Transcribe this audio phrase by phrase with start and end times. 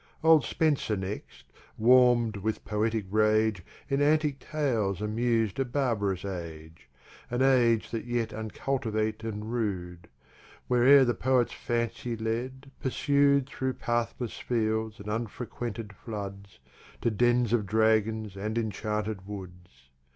[0.23, 1.45] Old Spencer next,
[1.77, 6.89] warm'd with Poetick Rage, In Antick Tales amus'd a Barb'rous Age;
[7.29, 10.07] An Age that yet uncultivate and Rude,
[10.67, 16.57] Where e'er the Poet's Fancy led, pursu'd Through pathless Fields, and unfrequented Floods,
[17.01, 19.91] To Dens of Dragons and Enchanted Woods.